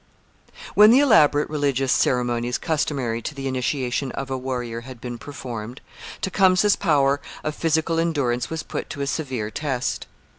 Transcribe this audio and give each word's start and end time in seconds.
When 0.73 0.89
the 0.89 0.99
elaborate 0.99 1.47
religious 1.47 1.91
ceremonies 1.91 2.57
customary 2.57 3.21
to 3.21 3.35
the 3.35 3.47
initiation 3.47 4.11
of 4.13 4.31
a 4.31 4.37
warrior 4.37 4.81
had 4.81 4.99
been 4.99 5.19
performed, 5.19 5.79
Tecumseh's 6.21 6.75
power 6.75 7.21
of 7.43 7.53
physical 7.53 7.99
endurance 7.99 8.49
was 8.49 8.63
put 8.63 8.89
to 8.89 9.01
a 9.01 9.05
severe 9.05 9.51
test. 9.51 10.07